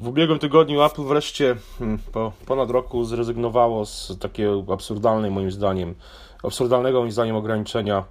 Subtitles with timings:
[0.00, 5.94] W ubiegłym tygodniu Apple wreszcie hmm, po ponad roku zrezygnowało z takiego absurdalnej moim zdaniem,
[6.42, 8.04] absurdalnego moim zdaniem ograniczenia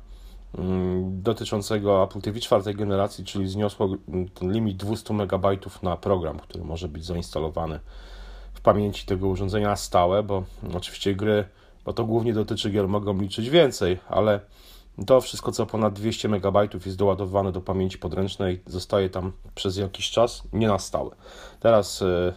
[0.56, 3.90] hmm, dotyczącego Apple TV czwartej generacji, czyli zniosło
[4.34, 5.46] ten limit 200 MB
[5.84, 7.80] na program, który może być zainstalowany
[8.54, 10.44] w pamięci tego urządzenia na stałe, bo
[10.76, 11.46] oczywiście gry,
[11.86, 14.40] bo to głównie dotyczy gier, mogą liczyć więcej, ale
[15.06, 20.12] to wszystko, co ponad 200 MB jest doładowane do pamięci podręcznej, zostaje tam przez jakiś
[20.12, 21.16] czas, nie na stałe.
[21.60, 22.34] Teraz e,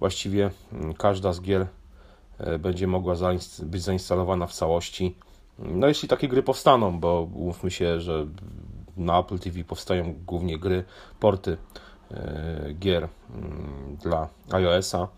[0.00, 1.66] właściwie mm, każda z gier
[2.38, 3.14] e, będzie mogła
[3.62, 5.16] być zainstalowana w całości.
[5.58, 8.26] No jeśli takie gry powstaną, bo umówmy się, że
[8.96, 10.84] na Apple TV powstają głównie gry,
[11.20, 11.56] porty
[12.10, 15.08] e, gier mm, dla iOS-a.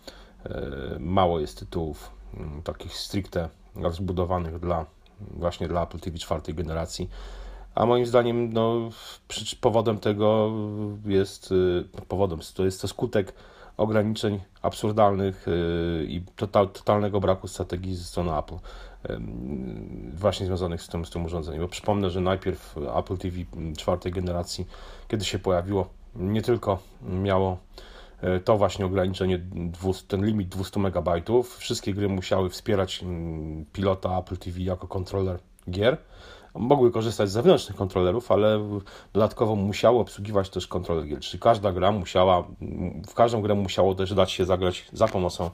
[1.01, 4.87] Mało jest tytułów mm, takich stricte rozbudowanych dla
[5.21, 7.11] właśnie dla Apple TV czwartej generacji.
[7.75, 8.91] A moim zdaniem no,
[9.61, 10.53] powodem tego
[11.07, 13.35] jest y, powodem, to jest to skutek
[13.77, 18.57] ograniczeń absurdalnych y, i total, totalnego braku strategii ze strony Apple
[20.15, 21.63] właśnie związanych z tym, z tym urządzeniem.
[21.63, 23.37] Bo przypomnę, że najpierw Apple TV
[23.77, 24.67] czwartej generacji,
[25.09, 27.59] kiedy się pojawiło, nie tylko miało
[28.45, 29.41] to właśnie ograniczenie,
[30.09, 31.09] ten limit 200 MB.
[31.59, 35.39] Wszystkie gry musiały wspierać mm, pilota Apple TV jako kontroler
[35.71, 35.97] gier.
[36.55, 38.69] Mogły korzystać z zewnętrznych kontrolerów, ale
[39.13, 41.21] dodatkowo musiały obsługiwać też kontroler gier.
[41.21, 42.45] Czyli każda gra musiała,
[43.09, 45.51] w każdą grę musiało też dać się zagrać za pomocą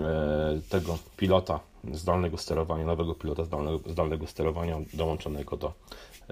[0.00, 1.60] e, tego pilota
[1.92, 5.72] zdalnego sterowania, nowego pilota zdalnego, zdalnego sterowania dołączonego do,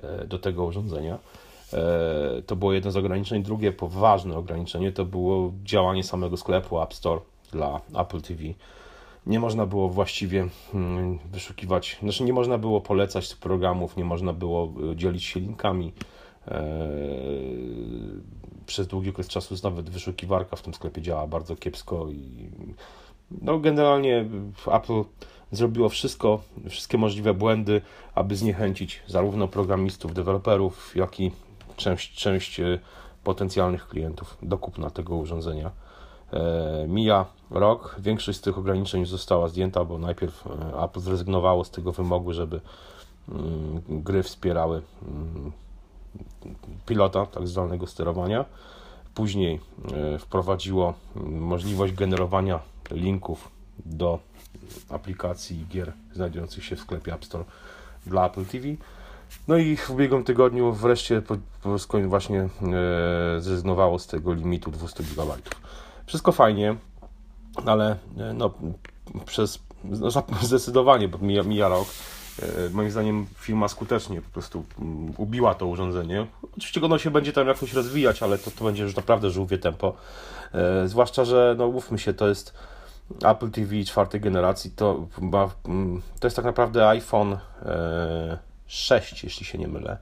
[0.03, 1.19] e, do tego urządzenia.
[1.75, 3.42] E, to było jedno z ograniczeń.
[3.42, 7.20] Drugie poważne ograniczenie to było działanie samego sklepu App Store
[7.53, 8.42] dla Apple TV.
[9.27, 14.73] Nie można było właściwie mm, wyszukiwać, znaczy nie można było polecać programów, nie można było
[14.92, 15.92] e, dzielić się linkami.
[18.67, 22.51] Przez długi okres czasu nawet wyszukiwarka w tym sklepie działa bardzo kiepsko i
[23.42, 24.25] no generalnie
[24.73, 25.05] Apple
[25.53, 27.81] zrobiło wszystko, wszystkie możliwe błędy,
[28.14, 31.30] aby zniechęcić zarówno programistów, deweloperów, jak i
[31.77, 32.79] część, część e,
[33.25, 35.71] potencjalnych klientów do kupna tego urządzenia.
[36.33, 41.71] E, mija rok, większość z tych ograniczeń została zdjęta, bo najpierw e, Apple zrezygnowało z
[41.71, 42.61] tego wymogu, żeby
[43.29, 45.53] mm, gry wspierały mm,
[46.87, 48.45] pilota, tak zdalnego sterowania.
[49.15, 49.61] Później
[50.19, 52.61] wprowadziło mm, możliwość generowania
[52.91, 53.51] linków
[53.87, 54.19] do
[54.91, 57.45] aplikacji gier znajdujących się w sklepie App Store
[58.07, 58.67] dla Apple TV.
[59.48, 61.23] No i w ubiegłym tygodniu wreszcie
[62.07, 62.48] właśnie e,
[63.41, 65.35] zrezygnowało z tego limitu 200 GB.
[66.07, 66.77] Wszystko fajnie,
[67.67, 68.55] ale e, no,
[69.27, 70.11] przez no,
[70.42, 71.89] zdecydowanie, bo mija, mija rok,
[72.42, 76.27] e, moim zdaniem firma skutecznie po prostu mm, ubiła to urządzenie.
[76.57, 79.95] Oczywiście ono się będzie tam jakoś rozwijać, ale to, to będzie już naprawdę żółwie tempo.
[80.87, 82.55] Zwłaszcza, że no mówmy się, to jest
[83.25, 85.07] Apple TV czwartej generacji to,
[85.69, 87.37] mm, to jest tak naprawdę iPhone
[88.67, 89.98] 6, e, jeśli się nie mylę.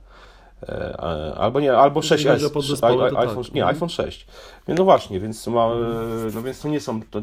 [0.63, 0.97] E,
[1.39, 2.85] albo nie, albo 6S.
[2.85, 3.55] iPhone, tak.
[3.55, 4.27] Nie, iPhone 6.
[4.69, 7.03] No właśnie, więc, ma, e, no więc to nie są.
[7.03, 7.23] To,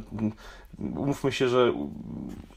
[0.80, 1.74] umówmy się, że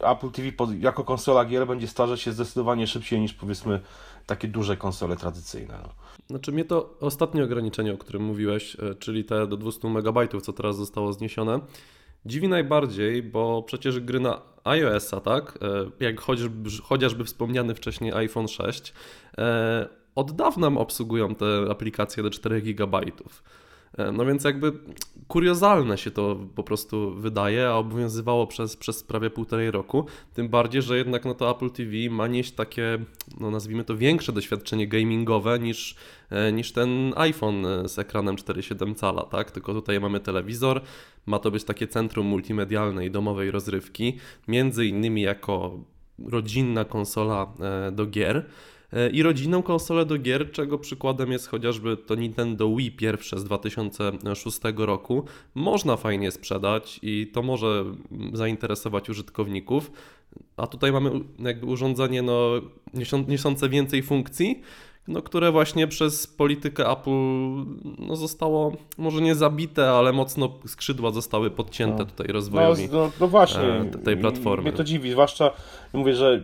[0.00, 0.48] Apple TV
[0.80, 3.80] jako konsola gier będzie starzeć się zdecydowanie szybciej niż powiedzmy
[4.26, 5.74] takie duże konsole tradycyjne.
[5.82, 5.88] No.
[6.30, 10.76] Znaczy mnie to ostatnie ograniczenie, o którym mówiłeś, czyli te do 200 MB, co teraz
[10.76, 11.60] zostało zniesione,
[12.26, 18.48] Dziwi najbardziej, bo przecież gry na iOS-a, tak, e, jak chociażby, chociażby wspomniany wcześniej iPhone
[18.48, 18.92] 6,
[19.38, 23.00] e, od dawna obsługują te aplikacje do 4 GB.
[23.98, 24.72] E, no więc jakby
[25.28, 30.06] kuriozalne się to po prostu wydaje, a obowiązywało przez, przez prawie półtorej roku.
[30.34, 32.98] Tym bardziej, że jednak no to Apple TV ma nieść takie,
[33.40, 35.96] no nazwijmy to większe doświadczenie gamingowe niż,
[36.30, 39.50] e, niż ten iPhone e, z ekranem 4,7 cala, tak?
[39.50, 40.80] Tylko tutaj mamy telewizor,
[41.26, 44.18] ma to być takie centrum multimedialnej i domowej rozrywki,
[44.48, 45.78] między innymi jako
[46.18, 47.52] rodzinna konsola
[47.92, 48.46] do gier.
[48.92, 53.44] E, i rodzinną konsolę do gier, czego przykładem jest chociażby to Nintendo Wii pierwsze z
[53.44, 55.24] 2006 roku.
[55.54, 57.84] Można fajnie sprzedać i to może
[58.32, 59.90] zainteresować użytkowników,
[60.56, 62.50] a tutaj mamy jakby urządzenie no,
[63.28, 64.62] niosące więcej funkcji,
[65.08, 67.10] no, które właśnie przez politykę Apple
[67.98, 72.04] no, zostało może nie zabite, ale mocno skrzydła zostały podcięte no.
[72.04, 74.62] tutaj rozwojowi no, no, no właśnie, e, tej platformy.
[74.62, 75.50] Mnie to dziwi, zwłaszcza
[75.92, 76.42] mówię, że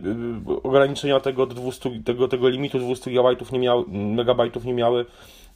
[0.49, 5.05] y, ograniczenia tego, 200, tego, tego limitu 200 GB nie miały, megabajtów nie miały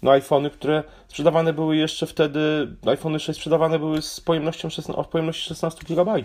[0.01, 2.39] no iPhony, które sprzedawane były jeszcze wtedy,
[2.85, 6.23] iPhony 6 sprzedawane były z pojemnością 16, o pojemności 16 GB.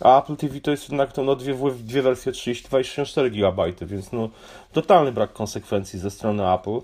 [0.00, 3.72] A Apple TV to jest jednak to, no, dwie, dwie wersje 32 i 64 GB,
[3.82, 4.28] więc no
[4.72, 6.80] totalny brak konsekwencji ze strony Apple.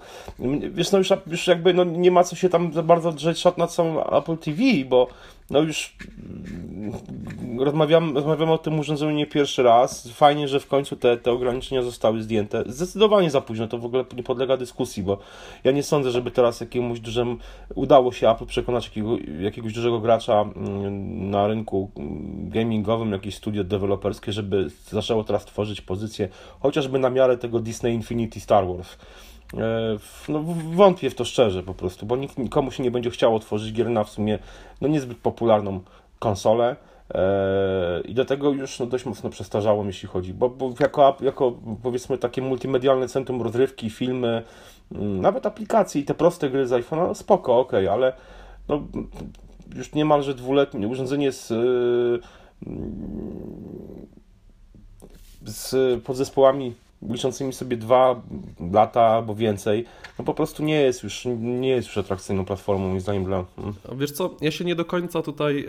[0.70, 3.58] Wiesz, no już, już jakby no, nie ma co się tam za bardzo drzeć szat
[3.58, 5.08] nad samym Apple TV, bo
[5.50, 5.96] no już
[7.58, 10.08] rozmawiamy, rozmawiamy o tym urządzeniu nie pierwszy raz.
[10.08, 12.64] Fajnie, że w końcu te, te ograniczenia zostały zdjęte.
[12.66, 15.18] Zdecydowanie za późno, to w ogóle nie podlega dyskusji, bo
[15.64, 17.36] ja nie sądzę, żeby teraz jakiemuś dużemu
[17.74, 21.90] udało się Apple przekonać jakiego, jakiegoś dużego gracza mm, na rynku
[22.38, 26.28] gamingowym, jakieś studio deweloperskie, żeby zaczęło teraz tworzyć pozycję
[26.60, 28.96] chociażby na miarę tego Disney Infinity Star Wars.
[29.58, 29.98] E,
[30.28, 33.72] no, wątpię w to szczerze po prostu, bo nikt, nikomu się nie będzie chciało tworzyć
[33.72, 34.38] gier na w sumie
[34.80, 35.80] no, niezbyt popularną
[36.18, 36.76] konsolę.
[37.14, 41.58] E, I do tego już no, dość mocno przestarzałem, jeśli chodzi, bo, bo jako, jako
[41.82, 44.42] powiedzmy takie multimedialne centrum rozrywki, filmy,
[44.92, 48.12] mm, nawet aplikacje i te proste gry z iPhone'a, no spoko, ok, ale
[48.68, 48.82] no,
[49.76, 52.20] już niemalże dwuletnie urządzenie z, y,
[55.44, 56.74] z podzespołami
[57.10, 58.22] liczącymi sobie dwa
[58.72, 59.84] lata albo więcej,
[60.18, 63.44] no po prostu nie jest już, nie jest już atrakcyjną platformą, moim zdaniem, dla...
[63.56, 63.74] Hmm.
[63.92, 65.66] Wiesz co, ja się nie do końca tutaj e,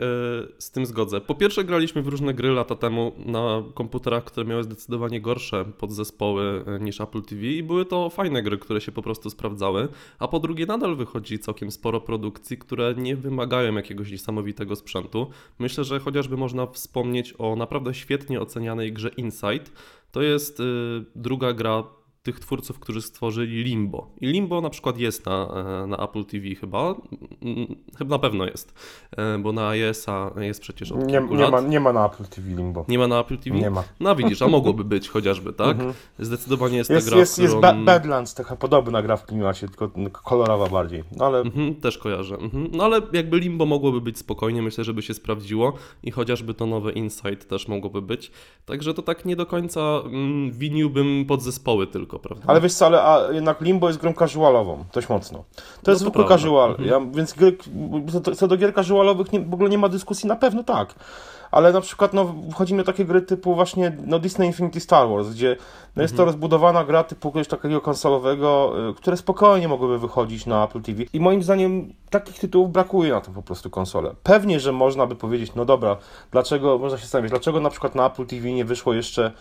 [0.57, 1.21] z tym zgodzę.
[1.21, 6.63] Po pierwsze graliśmy w różne gry lata temu na komputerach, które miały zdecydowanie gorsze podzespoły
[6.67, 9.87] e, niż Apple TV i były to fajne gry, które się po prostu sprawdzały,
[10.19, 15.27] a po drugie nadal wychodzi całkiem sporo produkcji, które nie wymagają jakiegoś niesamowitego sprzętu.
[15.59, 19.71] Myślę, że chociażby można wspomnieć o naprawdę świetnie ocenianej grze Insight,
[20.15, 20.63] to jest y,
[21.15, 21.83] druga gra
[22.25, 24.07] tych twórców, którzy stworzyli Limbo.
[24.21, 25.47] I Limbo na przykład jest na,
[25.83, 26.95] e, na Apple TV chyba,
[27.41, 28.73] mm, chyba na pewno jest,
[29.17, 32.49] e, bo na iOS-a jest przecież od nie, nie ma, nie ma na Apple TV
[32.49, 32.85] Limbo.
[32.87, 33.59] Nie ma na Apple TV?
[33.59, 33.83] Nie ma.
[33.99, 35.71] No widzisz, a mogłoby być chociażby, tak?
[35.71, 35.93] Mhm.
[36.19, 37.85] Zdecydowanie jest, jest ta gra, Jest, jest którą...
[37.85, 41.39] Badlands, taka podobna gra w klimacie, tylko kolorowa bardziej, no ale...
[41.39, 42.35] Mhm, też kojarzę.
[42.35, 42.69] Mhm.
[42.71, 45.73] No ale jakby Limbo mogłoby być spokojnie, myślę, żeby się sprawdziło
[46.03, 48.31] i chociażby to nowe Insight też mogłoby być.
[48.65, 52.43] Także to tak nie do końca mm, winiłbym podzespoły tylko prawda?
[52.47, 55.43] Ale wiesz co, ale a jednak Limbo jest grą casualową, dość mocno.
[55.55, 56.89] To no jest zwykły casual, mhm.
[56.89, 57.57] ja, więc gry,
[58.35, 60.95] co do gier casualowych nie, w ogóle nie ma dyskusji, na pewno tak.
[61.51, 65.29] Ale na przykład no, wchodzi mi takie gry typu właśnie no, Disney Infinity Star Wars,
[65.29, 65.57] gdzie
[65.95, 66.17] no, jest mhm.
[66.17, 71.03] to rozbudowana gra typu kogoś takiego konsolowego, y, które spokojnie mogłyby wychodzić na Apple TV.
[71.13, 74.15] I moim zdaniem takich tytułów brakuje na to po prostu konsole.
[74.23, 75.97] Pewnie, że można by powiedzieć, no dobra,
[76.31, 79.31] dlaczego, można się zastanowić, dlaczego na przykład na Apple TV nie wyszło jeszcze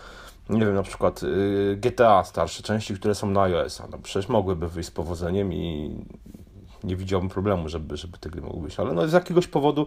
[0.49, 4.69] nie wiem, na przykład y, GTA starsze części, które są na iOS-a, no przecież mogłyby
[4.69, 5.95] wyjść z powodzeniem i
[6.85, 9.87] nie widziałbym problemu, żeby, żeby te gry mogły być, ale no z jakiegoś powodu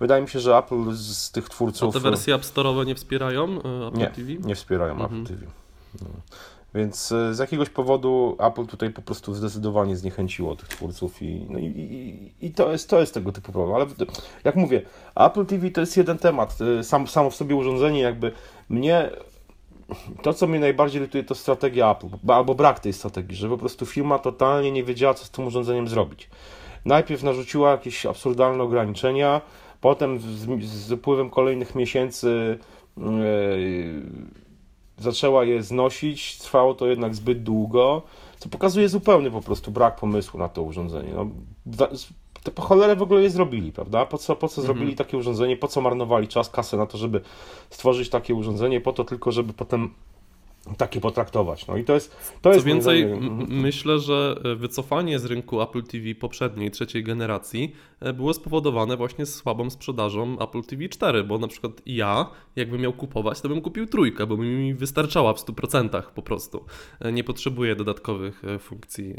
[0.00, 1.88] wydaje mi się, że Apple z tych twórców...
[1.90, 3.58] A te wersje App Store'owe nie wspierają y,
[3.88, 4.34] Apple nie, TV?
[4.34, 5.20] nie wspierają mhm.
[5.22, 5.46] Apple TV.
[6.02, 6.08] No.
[6.74, 11.58] Więc y, z jakiegoś powodu Apple tutaj po prostu zdecydowanie zniechęciło tych twórców i, no
[11.58, 13.76] i, i, i, to, jest, to jest tego typu problem.
[13.76, 13.86] Ale
[14.44, 14.82] jak mówię,
[15.14, 16.58] Apple TV to jest jeden temat.
[16.82, 18.32] Sam, samo w sobie urządzenie jakby
[18.68, 19.10] mnie
[20.22, 23.86] to, co mnie najbardziej irytuje, to strategia Apple, albo brak tej strategii, że po prostu
[23.86, 26.30] firma totalnie nie wiedziała, co z tym urządzeniem zrobić.
[26.84, 29.40] Najpierw narzuciła jakieś absurdalne ograniczenia,
[29.80, 32.58] potem z, z upływem kolejnych miesięcy
[32.96, 33.04] yy,
[34.98, 38.02] zaczęła je znosić, trwało to jednak zbyt długo,
[38.38, 41.12] co pokazuje zupełny po prostu brak pomysłu na to urządzenie.
[41.14, 41.30] No,
[42.42, 44.06] to po cholerę w ogóle je zrobili, prawda?
[44.06, 44.66] Po co, po co mhm.
[44.66, 47.20] zrobili takie urządzenie, po co marnowali czas, kasę na to, żeby
[47.70, 49.94] stworzyć takie urządzenie, po to tylko, żeby potem
[50.76, 51.66] takie potraktować.
[51.66, 52.16] No i to jest.
[52.42, 53.06] To Co jest więcej,
[53.48, 59.26] myślę, że e, wycofanie z rynku Apple TV poprzedniej, trzeciej generacji e, było spowodowane właśnie
[59.26, 63.86] słabą sprzedażą Apple TV 4, bo na przykład ja, jakbym miał kupować, to bym kupił
[63.86, 66.64] trójkę, bo mi wystarczała w 100% po prostu.
[67.00, 69.14] E, nie potrzebuję dodatkowych funkcji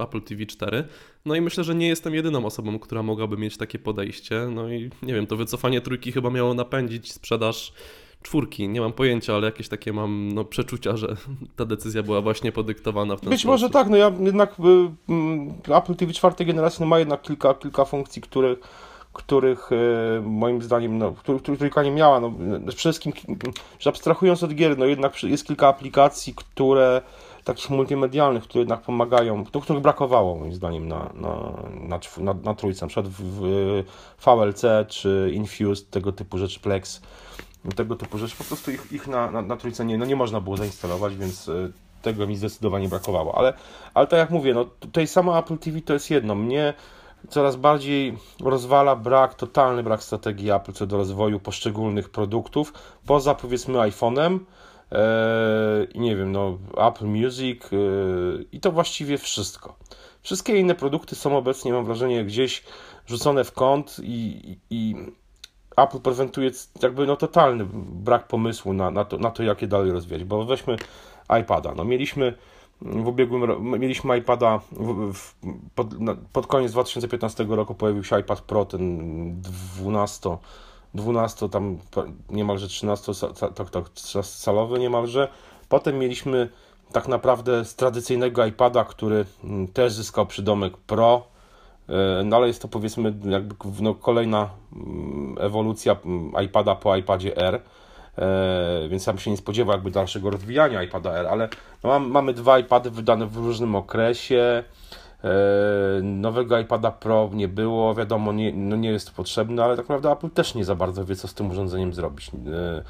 [0.00, 0.84] Apple TV 4.
[1.24, 4.48] No i myślę, że nie jestem jedyną osobą, która mogłaby mieć takie podejście.
[4.54, 7.72] No i nie wiem, to wycofanie trójki chyba miało napędzić sprzedaż
[8.22, 8.68] czwórki.
[8.68, 11.16] Nie mam pojęcia, ale jakieś takie mam no, przeczucia, że
[11.56, 13.50] ta decyzja była właśnie podyktowana w ten Być sposób.
[13.50, 17.54] może tak, no ja jednak y, y, Apple TV czwartej generacji no, ma jednak kilka,
[17.54, 18.58] kilka funkcji, których
[19.12, 22.20] których y, moim zdaniem, no, których, których trójka nie miała.
[22.20, 23.12] No, przede wszystkim,
[23.78, 27.02] że abstrahując od gier, no jednak jest kilka aplikacji, które
[27.44, 31.52] takich multimedialnych, które jednak pomagają, których brakowało moim zdaniem na, na,
[31.88, 33.22] na, na, na trójce, na przykład w,
[34.18, 37.02] w VLC czy Infused, tego typu rzeczy, Plex,
[37.76, 40.40] tego typu rzeczy, po prostu ich, ich na, na, na trójce nie, no nie można
[40.40, 41.52] było zainstalować, więc e,
[42.02, 43.38] tego mi zdecydowanie brakowało.
[43.38, 43.52] Ale,
[43.94, 46.34] ale tak jak mówię, no tutaj samo Apple TV to jest jedno.
[46.34, 46.74] Mnie
[47.28, 52.72] coraz bardziej rozwala brak, totalny brak strategii Apple co do rozwoju poszczególnych produktów,
[53.06, 54.38] poza powiedzmy iPhone'em
[54.92, 59.76] e, i nie wiem, no Apple Music yy, i to właściwie wszystko.
[60.22, 62.62] Wszystkie inne produkty są obecnie, mam wrażenie, gdzieś
[63.06, 64.94] rzucone w kąt i, i,
[65.76, 66.50] Apple prezentuje
[66.82, 70.44] jakby no totalny brak pomysłu na, na, to, na to, jak je dalej rozwijać, bo
[70.44, 70.76] weźmy
[71.40, 72.34] iPada, no mieliśmy
[72.80, 75.34] w ubiegłym mieliśmy iPada w, w,
[75.74, 75.88] pod,
[76.32, 79.42] pod, koniec 2015 roku pojawił się iPad Pro, ten
[79.76, 80.36] 12,
[80.94, 81.78] 12 tam
[82.30, 83.12] niemalże 13
[83.54, 83.90] tak, tak,
[84.24, 85.28] calowy niemalże.
[85.68, 86.48] Potem mieliśmy
[86.92, 91.26] tak naprawdę z tradycyjnego iPada, który mm, też zyskał przydomek Pro,
[92.24, 97.62] no ale jest to powiedzmy jakby no, kolejna mm, ewolucja mm, iPada po iPadzie R.
[98.18, 101.48] E, więc bym się nie spodziewał jakby dalszego rozwijania iPada R, ale
[101.84, 104.64] no, mamy dwa iPady wydane w różnym okresie.
[105.24, 109.88] E, nowego iPada Pro nie było, wiadomo, nie, no nie jest to potrzebne, ale tak
[109.88, 112.28] naprawdę Apple też nie za bardzo wie, co z tym urządzeniem zrobić.
[112.28, 112.82] E,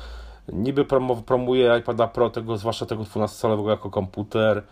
[0.52, 0.84] niby
[1.26, 4.62] promuje iPada Pro, tego, zwłaszcza tego 12-calowego jako komputer,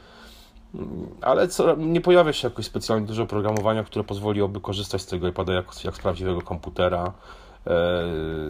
[1.20, 5.52] ale co, nie pojawia się jakoś specjalnie dużo oprogramowania, które pozwoliłoby korzystać z tego iPada
[5.52, 7.12] jak, jak z prawdziwego komputera.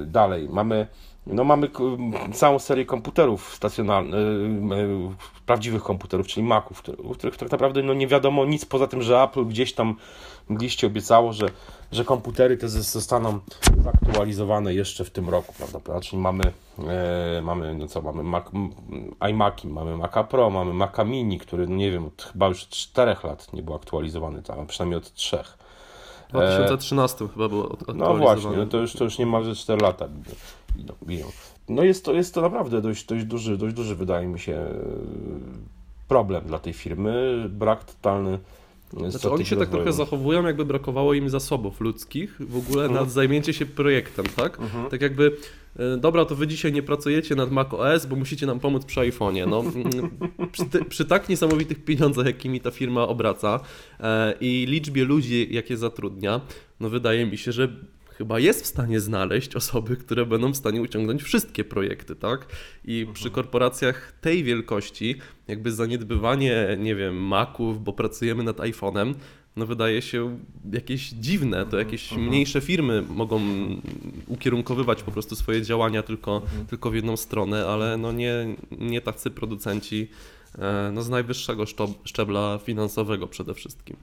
[0.06, 0.86] Dalej, mamy
[1.26, 1.70] no mamy
[2.32, 8.06] całą serię komputerów stacjonarnych, y, prawdziwych komputerów, czyli Maców, u których tak naprawdę no nie
[8.06, 9.96] wiadomo nic poza tym, że Apple gdzieś tam
[10.48, 11.46] mgliście obiecało, że,
[11.92, 13.38] że komputery te zostaną
[13.84, 16.00] zaktualizowane jeszcze w tym roku, prawda?
[16.00, 16.44] Czyli mamy,
[16.88, 18.44] e, mamy no co, mamy Mac,
[19.30, 23.16] iMaki, mamy Maca Pro, mamy Maca Mini, który, no nie wiem, od chyba już 4
[23.24, 25.38] lat nie był aktualizowany, tam, przynajmniej od 3.
[26.28, 30.08] W 2013 e, chyba było No właśnie, no to już, to już niemalże 4 lata
[31.06, 31.26] biją.
[31.68, 34.66] No jest to, jest to naprawdę dość, dość, duży, dość duży, wydaje mi się,
[36.08, 37.46] problem dla tej firmy.
[37.48, 38.38] Brak totalny
[38.92, 43.04] znaczy, oni się tak trochę zachowują, jakby brakowało im zasobów ludzkich w ogóle mhm.
[43.04, 44.60] nad zajmięcie się projektem, tak?
[44.60, 44.90] Mhm.
[44.90, 45.36] Tak jakby,
[45.78, 49.00] e, dobra, to wy dzisiaj nie pracujecie nad Mac OS, bo musicie nam pomóc przy
[49.00, 49.48] iPhone'ie.
[49.48, 50.10] No, mm,
[50.52, 53.60] przy, przy, tak niesamowitych pieniądzach, jakimi ta firma obraca
[54.00, 56.40] e, i liczbie ludzi, jakie zatrudnia,
[56.80, 57.68] no wydaje mi się, że
[58.20, 62.46] chyba jest w stanie znaleźć osoby, które będą w stanie uciągnąć wszystkie projekty, tak?
[62.84, 63.14] I mhm.
[63.14, 65.16] przy korporacjach tej wielkości,
[65.48, 69.14] jakby zaniedbywanie, nie wiem, Maców, bo pracujemy nad iPhone'em,
[69.56, 70.38] no wydaje się
[70.72, 71.56] jakieś dziwne.
[71.56, 72.28] To mhm, jakieś mhm.
[72.28, 73.40] mniejsze firmy mogą
[74.26, 79.30] ukierunkowywać po prostu swoje działania tylko, tylko w jedną stronę, ale no nie, nie tacy
[79.30, 80.08] producenci
[80.58, 81.64] e, no z najwyższego
[82.04, 83.96] szczebla finansowego przede wszystkim.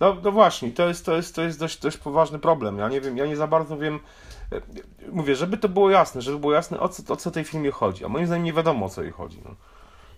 [0.00, 2.78] No, no właśnie, to jest, to jest, to jest dość, dość poważny problem.
[2.78, 4.00] Ja nie wiem, ja nie za bardzo wiem.
[4.52, 4.60] E,
[5.12, 8.04] mówię, żeby to było jasne, żeby było jasne, o co, o co tej filmie chodzi.
[8.04, 9.40] A moim zdaniem nie wiadomo, o co jej chodzi.
[9.44, 9.54] No.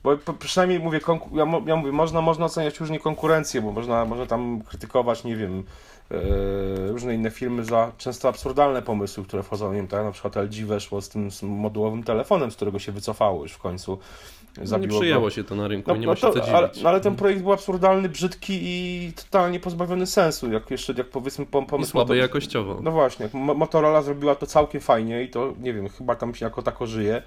[0.04, 1.00] Bo przynajmniej mówię,
[1.32, 5.64] ja, ja mówię, można, można oceniać różnie konkurencję, bo można, można tam krytykować, nie wiem,
[6.88, 10.66] różne inne filmy za często absurdalne pomysły, które wchodzą, nie wiem, tak, na przykład LG
[10.66, 13.98] weszło z tym z modułowym telefonem, z którego się wycofało już w końcu.
[14.70, 15.30] No nie przyjęło go.
[15.30, 17.16] się to na rynku, no, nie no ma się to, co ale, no ale, ten
[17.16, 21.90] projekt był absurdalny, brzydki i totalnie pozbawiony sensu, jak jeszcze, jak powiedzmy pomysł...
[21.90, 22.78] I słaby jakościowo.
[22.82, 26.62] No właśnie, Motorola zrobiła to całkiem fajnie i to, nie wiem, chyba tam się jako
[26.62, 27.22] tako żyje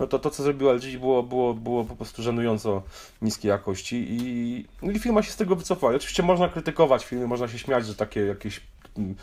[0.00, 2.82] no to to, co zrobił LG było, było, było po prostu żenująco
[3.22, 5.94] niskiej jakości i, i firma się z tego wycofała.
[5.94, 8.60] Oczywiście można krytykować filmy, można się śmiać, że takie jakieś
[8.96, 9.14] mm,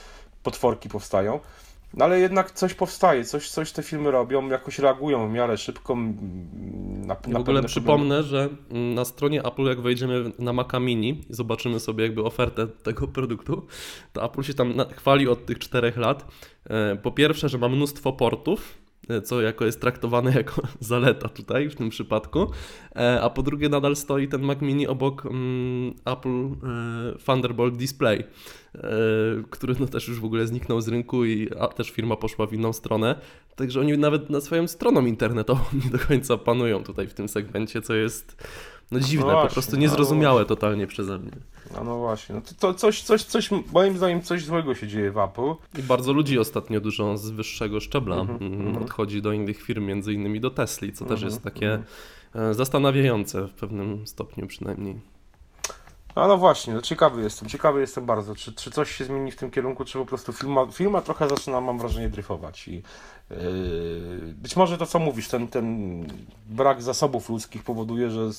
[0.44, 1.40] potworki powstają,
[1.94, 5.96] no ale jednak coś powstaje, coś, coś te filmy robią, jakoś reagują w miarę szybko.
[5.96, 11.34] Na, na w ogóle przypomnę, że na stronie Apple, jak wejdziemy na Maca Mini i
[11.34, 13.68] zobaczymy sobie jakby ofertę tego produktu,
[14.14, 16.26] to Apple się tam chwali od tych czterech lat.
[16.70, 18.83] E, po pierwsze, że ma mnóstwo portów,
[19.24, 22.52] co jako jest traktowane jako zaleta tutaj w tym przypadku,
[22.96, 28.24] e, a po drugie nadal stoi ten Mac Mini obok mm, Apple e, Thunderbolt Display,
[29.50, 32.74] który no też już w ogóle zniknął z rynku i też firma poszła w inną
[32.74, 33.16] stronę,
[33.56, 37.82] także oni nawet na swoją stroną internetową nie do końca panują tutaj w tym segmencie,
[37.82, 38.44] co jest
[38.92, 41.32] no dziwne, no po prostu niezrozumiałe no totalnie przeze mnie.
[41.74, 45.12] No, no właśnie, no to, to, coś, coś, coś, moim zdaniem coś złego się dzieje
[45.12, 45.54] w Apple.
[45.80, 48.84] I bardzo ludzi ostatnio dużo z wyższego szczebla mm -hmm.
[48.84, 51.16] odchodzi do innych firm, między innymi do Tesli, co mm -hmm.
[51.16, 51.84] też mhm, jest takie
[52.36, 52.54] mm.
[52.54, 55.14] zastanawiające w pewnym stopniu przynajmniej.
[56.16, 59.36] A no właśnie, no ciekawy jestem, ciekawy jestem bardzo, czy, czy coś się zmieni w
[59.36, 62.84] tym kierunku, czy po prostu filma, filma trochę zaczyna, mam wrażenie, dryfować i
[63.30, 63.38] yy,
[64.36, 66.06] być może to, co mówisz, ten, ten
[66.50, 68.30] brak zasobów ludzkich powoduje, że,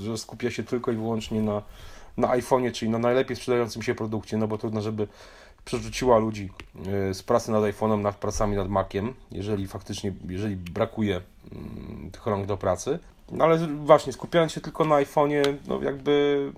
[0.00, 1.62] że skupia się tylko i wyłącznie na,
[2.16, 5.08] na iPhone'ie, czyli na najlepiej sprzedającym się produkcie, no bo trudno, żeby
[5.64, 11.20] przerzuciła ludzi yy, z pracy nad iPhone'em nad pracami nad Maciem, jeżeli faktycznie, jeżeli brakuje
[11.52, 12.98] yy, tych rąk do pracy.
[13.32, 16.52] No ale właśnie, skupiając się tylko na iPhone'ie, no jakby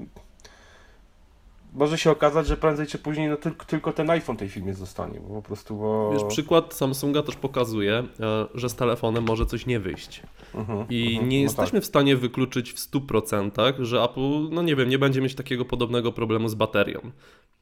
[1.76, 5.21] może się okazać, że prędzej czy później no, tylko, tylko ten iPhone tej firmie zostanie,
[5.21, 6.12] bo po prostu, bo...
[6.12, 10.23] Wiesz, przykład Samsunga też pokazuje, e, że z telefonem może coś nie wyjść.
[10.54, 14.76] Mhm, I mhm, nie no jesteśmy w stanie wykluczyć w 100%, że Apple, no nie
[14.76, 17.00] wiem, nie będzie mieć takiego podobnego problemu z baterią.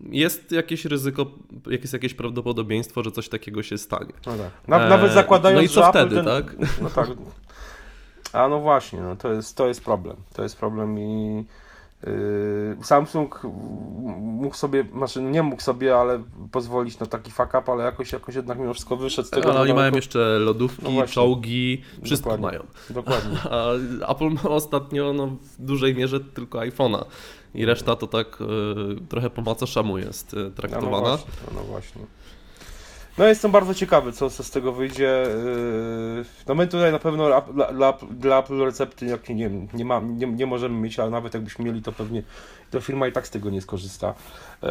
[0.00, 1.26] Jest jakieś ryzyko,
[1.66, 4.12] jest jakieś prawdopodobieństwo, że coś takiego się stanie.
[4.26, 4.52] No tak.
[4.82, 6.56] Eee, nawet zakładając, no i co że wtedy, Apple ten, tak?
[6.82, 7.08] No tak.
[8.32, 10.16] A no właśnie, no to jest, to jest problem.
[10.32, 11.44] To jest problem i
[12.82, 13.40] Samsung
[14.20, 18.34] mógł sobie, znaczy nie mógł sobie, ale pozwolić na taki fuck up, ale jakoś, jakoś
[18.34, 19.50] jednak mimo wszystko wyszedł z tego.
[19.50, 19.96] Ale oni na mają daleko.
[19.96, 22.58] jeszcze lodówki, No czołgi, wszystko Dokładnie.
[22.58, 22.70] mają.
[22.90, 23.38] Dokładnie.
[24.06, 27.04] A Apple ma ostatnio no, w dużej mierze tylko iPhone'a.
[27.54, 31.00] I reszta to tak e, trochę po macoszemu jest e, No, no traktowana.
[31.00, 32.02] właśnie, no właśnie.
[33.18, 35.26] No jestem bardzo ciekawy, co, co z tego wyjdzie.
[36.16, 37.40] Yy, No my tutaj na pewno dla,
[37.72, 41.34] dla, dla Apple recepty jakie nie, wiem, nie, ma, nie, nie możemy mieć, ale nawet
[41.34, 42.22] jakbyśmy mieli, to pewnie
[42.70, 44.14] to firma i tak z tego nie skorzysta.
[44.62, 44.68] Yy,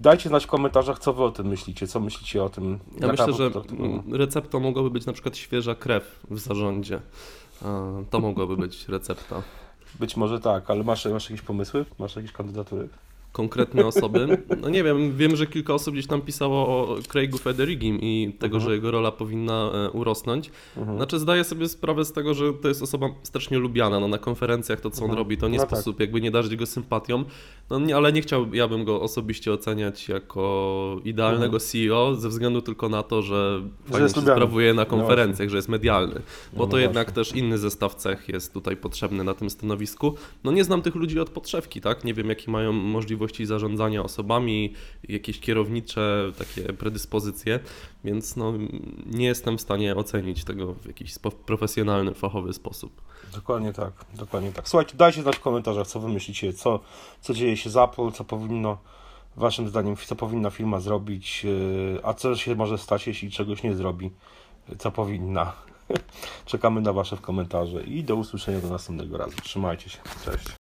[0.00, 2.78] Dajcie znać w komentarzach, co wy o tym myślicie, co myślicie o tym.
[3.00, 6.38] Ja jak myślę, Apple że to- mm, receptą mogłaby być na przykład świeża krew w
[6.38, 7.00] zarządzie.
[8.10, 9.42] To mogłaby być recepta.
[10.00, 11.84] Być może tak, ale masz, masz jakieś pomysły?
[11.98, 12.88] Masz jakieś kandydatury?
[13.32, 14.38] Konkretne osoby.
[14.62, 18.56] No nie wiem, wiem, że kilka osób gdzieś tam pisało o Craigu Federigim i tego,
[18.56, 18.70] Mhm.
[18.70, 20.50] że jego rola powinna e, urosnąć.
[20.76, 20.96] Mhm.
[20.96, 24.00] Znaczy zdaję sobie sprawę z tego, że to jest osoba strasznie lubiana.
[24.00, 25.18] No, na konferencjach to, co on Mhm.
[25.18, 25.70] robi, to nie No tak.
[25.70, 27.24] sposób jakby nie darzyć go sympatią.
[27.70, 33.02] No, nie, ale nie chciałbym go osobiście oceniać jako idealnego CEO ze względu tylko na
[33.02, 34.02] to, że fajnie Mhm.
[34.02, 34.36] jest się lubiany.
[34.36, 36.14] sprawuje na No konferencjach, że jest medialny.
[36.52, 37.24] Bo No to jednak właśnie.
[37.24, 40.14] też inny zestaw cech jest tutaj potrzebny na tym stanowisku.
[40.44, 42.04] No nie znam tych ludzi od podszewki, tak?
[42.04, 44.74] Nie wiem, jakie mają możliwości zarządzania osobami,
[45.08, 47.60] jakieś kierownicze takie predyspozycje,
[48.04, 48.52] więc no,
[49.06, 51.14] nie jestem w stanie ocenić tego w jakiś
[51.46, 53.02] profesjonalny, fachowy sposób.
[53.34, 54.68] Dokładnie tak, dokładnie tak.
[54.68, 56.80] Słuchajcie, dajcie znać w komentarzach, co wy myślicie, co,
[57.20, 58.78] co dzieje się z Apple, co powinno,
[59.36, 63.74] waszym zdaniem, co powinna firma zrobić, yy, a co się może stać, jeśli czegoś nie
[63.74, 64.10] zrobi,
[64.78, 65.52] co powinna.
[66.46, 69.36] Czekamy na wasze komentarze i do usłyszenia do następnego razu.
[69.42, 70.56] Trzymajcie się, cześć.